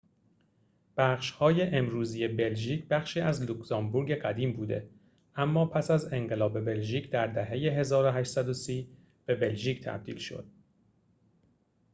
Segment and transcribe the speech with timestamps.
[0.97, 4.89] بخش‌های امروزی بلژیک بخشی از لوکزامبورگ قدیم بوده
[5.35, 8.87] اما پس از انقلاب بلژیک در دهه ۱۸۳۰
[9.25, 10.47] به بلژیک تبدیل شد